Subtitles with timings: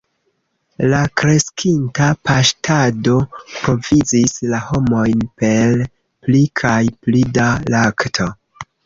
[0.91, 3.17] La kreskinta paŝtado
[3.57, 5.85] provizis la homojn per
[6.25, 8.29] pli kaj pli da lakto.